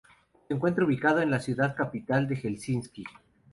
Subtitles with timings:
[0.47, 3.03] Se encuentra ubicado en la ciudad capital de Helsinki.